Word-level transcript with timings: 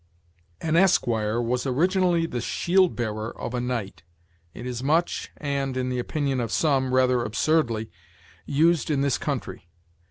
An 0.61 0.75
esquire 0.75 1.39
was 1.39 1.67
originally 1.67 2.25
the 2.25 2.41
shield 2.41 2.95
bearer 2.95 3.37
of 3.37 3.53
a 3.53 3.61
knight. 3.61 4.01
It 4.51 4.65
is 4.65 4.81
much, 4.81 5.29
and, 5.37 5.77
in 5.77 5.89
the 5.89 5.99
opinion 5.99 6.39
of 6.39 6.51
some, 6.51 6.91
rather 6.91 7.21
absurdly, 7.23 7.91
used 8.47 8.89
in 8.89 9.01
this 9.01 9.19
country. 9.19 9.69